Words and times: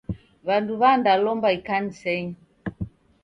W'andu 0.47 0.73
w'andalomba 0.81 1.47
ikanisenyi. 1.57 2.33